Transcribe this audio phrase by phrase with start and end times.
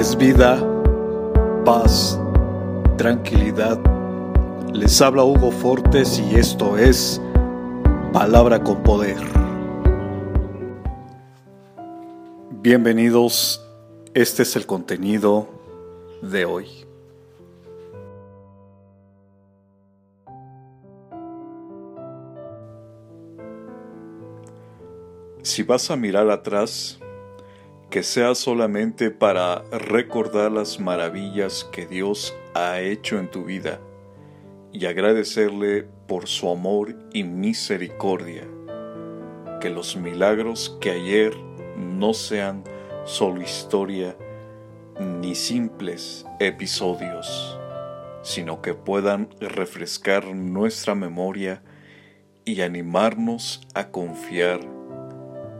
[0.00, 0.58] es vida,
[1.62, 2.18] paz,
[2.96, 3.78] tranquilidad.
[4.72, 7.20] Les habla Hugo Fortes y esto es
[8.10, 9.18] Palabra con Poder.
[12.62, 13.62] Bienvenidos,
[14.14, 15.50] este es el contenido
[16.22, 16.66] de hoy.
[25.42, 26.98] Si vas a mirar atrás,
[27.90, 33.80] que sea solamente para recordar las maravillas que Dios ha hecho en tu vida
[34.72, 38.46] y agradecerle por su amor y misericordia.
[39.60, 41.36] Que los milagros que ayer
[41.76, 42.62] no sean
[43.04, 44.16] solo historia
[45.00, 47.58] ni simples episodios,
[48.22, 51.64] sino que puedan refrescar nuestra memoria
[52.44, 54.60] y animarnos a confiar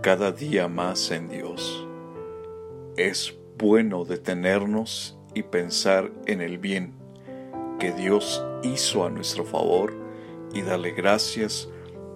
[0.01, 1.90] cada día más en Dios
[2.97, 6.95] es bueno detenernos y pensar en el bien
[7.79, 9.95] que Dios hizo a nuestro favor
[10.53, 11.69] y darle gracias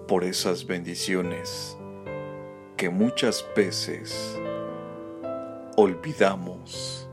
[0.07, 1.77] por esas bendiciones
[2.77, 4.37] que muchas veces
[5.77, 7.09] olvidamos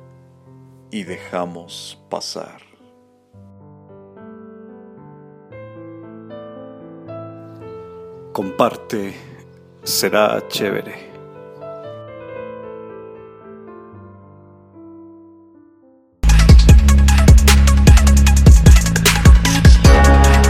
[0.91, 2.61] y dejamos pasar.
[8.33, 9.15] Comparte,
[9.83, 11.12] será chévere.